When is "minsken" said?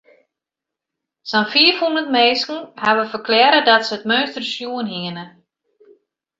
2.15-2.59